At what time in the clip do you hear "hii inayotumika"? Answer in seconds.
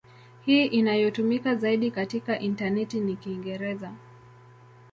0.45-1.55